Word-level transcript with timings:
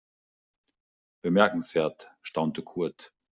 Bemerkenswert, 1.21 2.09
staunte 2.23 2.63
Kurt. 2.63 3.13